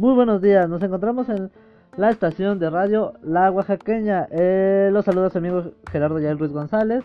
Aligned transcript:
Muy 0.00 0.14
buenos 0.14 0.40
días, 0.40 0.68
nos 0.68 0.80
encontramos 0.80 1.28
en 1.28 1.50
la 1.96 2.10
estación 2.10 2.60
de 2.60 2.70
radio 2.70 3.14
La 3.20 3.50
Oaxaqueña. 3.50 4.28
Eh, 4.30 4.90
los 4.92 5.04
saludos 5.04 5.26
a 5.26 5.32
su 5.32 5.38
amigo 5.38 5.72
Gerardo 5.90 6.20
Yael 6.20 6.38
Ruiz 6.38 6.52
González, 6.52 7.02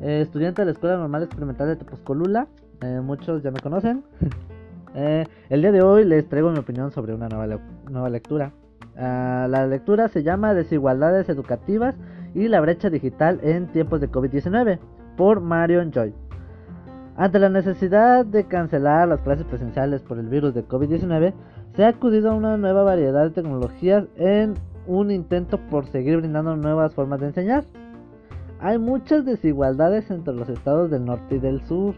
eh, 0.00 0.22
estudiante 0.22 0.62
de 0.62 0.66
la 0.66 0.72
Escuela 0.72 0.96
Normal 0.96 1.22
Experimental 1.22 1.68
de 1.68 1.76
Tepozcolula. 1.76 2.48
Eh, 2.80 3.00
muchos 3.00 3.44
ya 3.44 3.52
me 3.52 3.60
conocen. 3.60 4.02
El 4.94 5.62
día 5.62 5.70
de 5.70 5.82
hoy 5.82 6.04
les 6.04 6.28
traigo 6.28 6.50
mi 6.50 6.58
opinión 6.58 6.90
sobre 6.90 7.14
una 7.14 7.28
nueva, 7.28 7.60
nueva 7.88 8.10
lectura. 8.10 8.50
Ah, 8.96 9.46
la 9.48 9.68
lectura 9.68 10.08
se 10.08 10.24
llama 10.24 10.52
Desigualdades 10.52 11.28
Educativas 11.28 11.94
y 12.34 12.48
la 12.48 12.60
brecha 12.60 12.90
digital 12.90 13.38
en 13.44 13.68
tiempos 13.68 14.00
de 14.00 14.10
COVID-19 14.10 14.80
por 15.16 15.40
Marion 15.40 15.92
Joy. 15.92 16.12
Ante 17.22 17.38
la 17.38 17.48
necesidad 17.48 18.26
de 18.26 18.48
cancelar 18.48 19.06
las 19.06 19.20
clases 19.20 19.46
presenciales 19.46 20.02
por 20.02 20.18
el 20.18 20.26
virus 20.26 20.54
de 20.54 20.66
COVID-19, 20.66 21.32
se 21.76 21.84
ha 21.84 21.90
acudido 21.90 22.32
a 22.32 22.34
una 22.34 22.56
nueva 22.56 22.82
variedad 22.82 23.22
de 23.22 23.30
tecnologías 23.30 24.06
en 24.16 24.54
un 24.88 25.12
intento 25.12 25.58
por 25.70 25.86
seguir 25.86 26.16
brindando 26.16 26.56
nuevas 26.56 26.92
formas 26.94 27.20
de 27.20 27.26
enseñar. 27.26 27.62
Hay 28.58 28.76
muchas 28.78 29.24
desigualdades 29.24 30.10
entre 30.10 30.34
los 30.34 30.48
estados 30.48 30.90
del 30.90 31.04
norte 31.04 31.36
y 31.36 31.38
del 31.38 31.62
sur. 31.62 31.94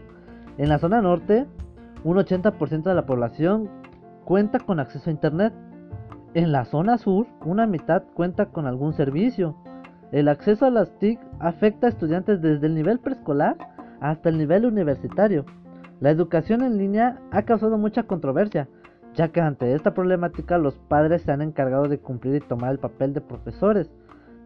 En 0.59 0.69
la 0.69 0.77
zona 0.77 1.01
norte, 1.01 1.47
un 2.03 2.17
80% 2.17 2.83
de 2.83 2.93
la 2.93 3.07
población 3.07 3.67
cuenta 4.25 4.59
con 4.59 4.79
acceso 4.79 5.09
a 5.09 5.13
Internet. 5.13 5.53
En 6.35 6.51
la 6.51 6.65
zona 6.65 6.99
sur, 6.99 7.25
una 7.43 7.65
mitad 7.65 8.03
cuenta 8.13 8.45
con 8.51 8.67
algún 8.67 8.93
servicio. 8.93 9.55
El 10.11 10.27
acceso 10.27 10.67
a 10.67 10.69
las 10.69 10.91
TIC 10.99 11.19
afecta 11.39 11.87
a 11.87 11.89
estudiantes 11.89 12.43
desde 12.43 12.67
el 12.67 12.75
nivel 12.75 12.99
preescolar 12.99 13.73
hasta 13.99 14.29
el 14.29 14.37
nivel 14.37 14.65
universitario. 14.65 15.45
La 15.99 16.09
educación 16.09 16.61
en 16.61 16.77
línea 16.77 17.19
ha 17.31 17.43
causado 17.43 17.77
mucha 17.77 18.03
controversia, 18.03 18.67
ya 19.13 19.29
que 19.29 19.41
ante 19.41 19.73
esta 19.73 19.93
problemática 19.93 20.57
los 20.57 20.75
padres 20.75 21.21
se 21.21 21.31
han 21.31 21.41
encargado 21.41 21.87
de 21.87 21.99
cumplir 21.99 22.35
y 22.35 22.39
tomar 22.41 22.71
el 22.71 22.79
papel 22.79 23.13
de 23.13 23.21
profesores. 23.21 23.89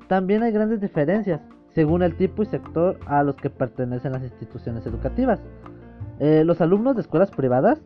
También 0.07 0.43
hay 0.43 0.51
grandes 0.51 0.79
diferencias 0.81 1.41
según 1.73 2.01
el 2.01 2.15
tipo 2.15 2.43
y 2.43 2.45
sector 2.45 2.99
a 3.05 3.23
los 3.23 3.35
que 3.35 3.49
pertenecen 3.49 4.11
las 4.11 4.23
instituciones 4.23 4.85
educativas. 4.85 5.39
Eh, 6.19 6.43
los 6.45 6.61
alumnos 6.61 6.95
de 6.95 7.01
escuelas 7.01 7.31
privadas 7.31 7.81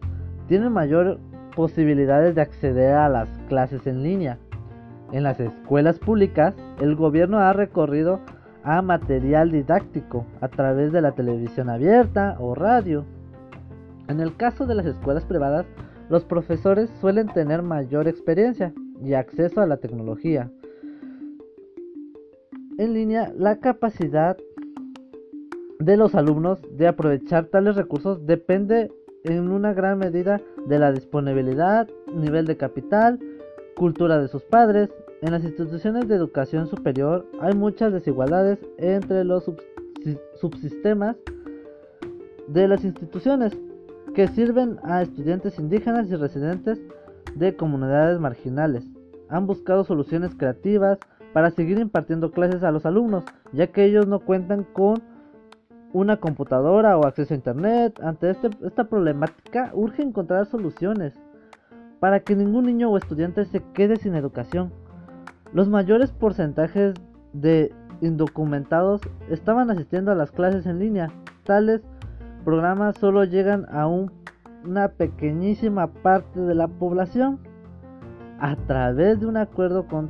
tienen 0.48 0.72
mayor 0.72 1.20
posibilidades 1.56 2.36
de 2.36 2.42
acceder 2.42 2.96
a 2.96 3.10
las 3.10 3.30
clases 3.48 3.86
en 3.88 4.04
línea. 4.04 4.38
En 5.12 5.24
las 5.24 5.40
escuelas 5.40 6.00
públicas, 6.00 6.56
el 6.80 6.96
gobierno 6.96 7.40
ha 7.40 7.54
recorrido 7.54 8.22
a 8.64 8.82
material 8.82 9.52
didáctico 9.52 10.26
a 10.42 10.48
través 10.48 10.92
de 10.92 11.02
la 11.02 11.14
televisión 11.14 11.70
abierta 11.70 12.38
o 12.40 12.56
radio. 12.56 13.06
En 14.08 14.20
el 14.20 14.36
caso 14.36 14.66
de 14.66 14.76
las 14.76 14.86
escuelas 14.86 15.26
privadas, 15.26 15.66
los 16.10 16.24
profesores 16.26 16.90
suelen 17.02 17.28
tener 17.28 17.62
mayor 17.62 18.08
experiencia 18.08 18.74
y 19.04 19.14
acceso 19.14 19.62
a 19.62 19.68
la 19.68 19.78
tecnología. 19.78 20.52
En 22.78 22.94
línea, 22.94 23.32
la 23.38 23.58
capacidad 23.60 24.38
de 25.80 25.98
los 25.98 26.16
alumnos 26.16 26.62
de 26.78 26.88
aprovechar 26.88 27.46
tales 27.46 27.76
recursos 27.76 28.26
depende 28.26 28.92
en 29.24 29.52
una 29.52 29.74
gran 29.74 30.00
medida 30.00 30.42
de 30.68 30.80
la 30.80 30.92
disponibilidad, 30.92 31.88
nivel 32.14 32.46
de 32.46 32.58
capital, 32.58 33.20
cultura 33.76 34.20
de 34.20 34.28
sus 34.28 34.44
padres. 34.44 34.90
En 35.24 35.32
las 35.32 35.46
instituciones 35.46 36.10
de 36.10 36.16
educación 36.16 36.68
superior 36.68 37.26
hay 37.40 37.56
muchas 37.56 37.94
desigualdades 37.94 38.60
entre 38.78 39.24
los 39.24 39.50
subsistemas 40.36 41.16
de 42.50 42.68
las 42.68 42.84
instituciones 42.84 43.58
que 44.14 44.28
sirven 44.28 44.80
a 44.84 45.02
estudiantes 45.02 45.58
indígenas 45.60 46.12
y 46.12 46.18
residentes 46.18 46.82
de 47.36 47.56
comunidades 47.56 48.20
marginales. 48.20 48.84
Han 49.30 49.48
buscado 49.48 49.86
soluciones 49.86 50.36
creativas 50.36 51.00
para 51.32 51.52
seguir 51.52 51.80
impartiendo 51.80 52.32
clases 52.32 52.62
a 52.62 52.72
los 52.72 52.86
alumnos, 52.86 53.24
ya 53.54 53.68
que 53.68 53.86
ellos 53.86 54.06
no 54.06 54.20
cuentan 54.20 54.66
con 54.74 55.02
una 55.94 56.18
computadora 56.18 56.98
o 56.98 57.06
acceso 57.06 57.34
a 57.34 57.38
internet. 57.38 57.98
Ante 58.04 58.30
este, 58.30 58.50
esta 58.66 58.90
problemática 58.90 59.72
urge 59.74 60.02
encontrar 60.02 60.48
soluciones 60.48 61.14
para 62.02 62.20
que 62.20 62.36
ningún 62.36 62.66
niño 62.66 62.92
o 62.92 62.98
estudiante 62.98 63.46
se 63.46 63.64
quede 63.74 63.96
sin 63.96 64.16
educación. 64.16 64.83
Los 65.54 65.70
mayores 65.70 66.12
porcentajes 66.12 66.96
de 67.34 67.72
indocumentados 68.02 69.02
estaban 69.30 69.70
asistiendo 69.70 70.12
a 70.12 70.16
las 70.16 70.32
clases 70.32 70.66
en 70.66 70.80
línea, 70.80 71.12
tales 71.44 71.82
programas 72.44 72.98
solo 72.98 73.24
llegan 73.24 73.66
a 73.72 73.88
una 73.88 74.90
pequeñísima 74.90 75.88
parte 75.88 76.40
de 76.40 76.56
la 76.56 76.68
población. 76.68 77.40
A 78.40 78.56
través 78.56 79.20
de 79.20 79.28
un 79.28 79.38
acuerdo 79.38 79.88
con 79.88 80.10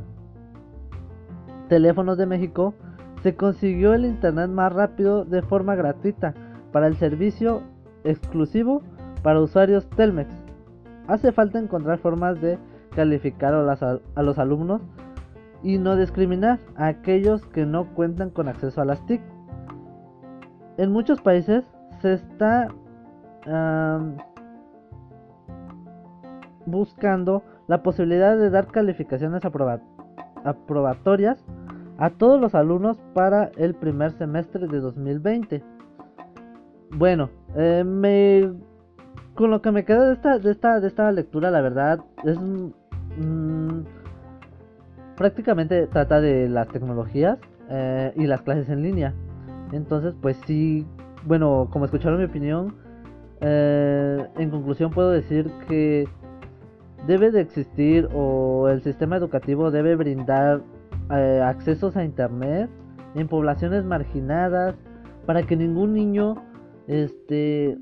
Teléfonos 1.67 2.17
de 2.17 2.25
México, 2.25 2.73
se 3.21 3.35
consiguió 3.35 3.93
el 3.93 4.05
Internet 4.05 4.49
más 4.49 4.73
rápido 4.73 5.25
de 5.25 5.41
forma 5.41 5.75
gratuita 5.75 6.33
para 6.71 6.87
el 6.87 6.95
servicio 6.95 7.61
exclusivo 8.03 8.81
para 9.21 9.39
usuarios 9.39 9.89
Telmex. 9.89 10.33
Hace 11.07 11.31
falta 11.31 11.59
encontrar 11.59 11.99
formas 11.99 12.41
de 12.41 12.57
calificar 12.95 13.53
a, 13.53 14.23
los 14.23 14.39
alumnos 14.39 14.81
y 15.63 15.77
no 15.77 15.95
discriminar 15.95 16.59
a 16.75 16.87
aquellos 16.87 17.45
que 17.47 17.65
no 17.65 17.93
cuentan 17.93 18.29
con 18.29 18.47
acceso 18.47 18.81
a 18.81 18.85
las 18.85 19.03
TIC. 19.05 19.21
En 20.77 20.91
muchos 20.91 21.21
países 21.21 21.63
se 22.01 22.13
está 22.13 22.67
buscando 26.65 27.43
la 27.67 27.83
posibilidad 27.83 28.37
de 28.37 28.49
dar 28.49 28.67
calificaciones 28.67 29.43
aprobatorias 30.43 31.43
a 31.97 32.09
todos 32.09 32.39
los 32.39 32.55
alumnos 32.55 32.97
para 33.13 33.51
el 33.57 33.75
primer 33.75 34.11
semestre 34.13 34.67
de 34.67 34.79
2020. 34.79 35.63
Bueno, 36.95 37.29
eh, 37.55 37.83
me, 37.85 38.51
con 39.35 39.51
lo 39.51 39.61
que 39.61 39.71
me 39.71 39.85
queda 39.85 40.07
de 40.07 40.13
esta, 40.13 40.39
de 40.39 40.51
esta, 40.51 40.79
de 40.79 40.87
esta 40.87 41.11
lectura, 41.11 41.51
la 41.51 41.61
verdad, 41.61 41.99
es 42.23 42.39
mm, 42.39 42.71
prácticamente 45.15 45.87
trata 45.87 46.21
de 46.21 46.49
las 46.49 46.67
tecnologías 46.69 47.37
eh, 47.69 48.13
y 48.15 48.27
las 48.27 48.41
clases 48.41 48.69
en 48.69 48.83
línea. 48.83 49.13
Entonces, 49.71 50.13
pues 50.21 50.37
sí, 50.45 50.85
bueno, 51.25 51.67
como 51.71 51.85
escucharon 51.85 52.19
mi 52.19 52.25
opinión, 52.25 52.75
eh, 53.41 54.25
en 54.37 54.49
conclusión 54.49 54.91
puedo 54.91 55.09
decir 55.09 55.49
que 55.67 56.07
debe 57.07 57.31
de 57.31 57.41
existir 57.41 58.07
o 58.13 58.69
el 58.69 58.81
sistema 58.81 59.17
educativo 59.17 59.71
debe 59.71 59.95
brindar 59.95 60.61
eh, 61.11 61.41
accesos 61.43 61.97
a 61.97 62.03
internet 62.03 62.69
en 63.15 63.27
poblaciones 63.27 63.83
marginadas 63.83 64.75
para 65.25 65.43
que 65.43 65.55
ningún 65.55 65.93
niño 65.93 66.35
este 66.87 67.77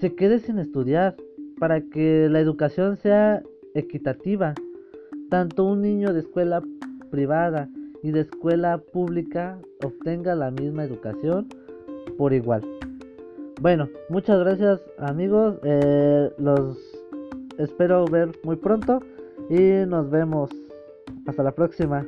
se 0.00 0.14
quede 0.14 0.38
sin 0.38 0.58
estudiar, 0.58 1.16
para 1.58 1.80
que 1.80 2.28
la 2.28 2.40
educación 2.40 2.96
sea 2.96 3.42
equitativa. 3.74 4.54
Tanto 5.30 5.64
un 5.64 5.82
niño 5.82 6.12
de 6.12 6.20
escuela 6.20 6.62
privada 7.10 7.68
y 8.02 8.12
de 8.12 8.20
escuela 8.20 8.78
pública 8.78 9.58
obtenga 9.84 10.34
la 10.34 10.50
misma 10.50 10.84
educación 10.84 11.48
por 12.16 12.32
igual. 12.32 12.62
Bueno, 13.60 13.88
muchas 14.08 14.38
gracias 14.40 14.80
amigos. 14.98 15.56
Eh, 15.64 16.30
los 16.38 16.78
espero 17.58 18.04
ver 18.06 18.32
muy 18.44 18.56
pronto 18.56 19.00
y 19.50 19.86
nos 19.86 20.08
vemos. 20.10 20.50
Hasta 21.26 21.42
la 21.42 21.52
próxima. 21.52 22.06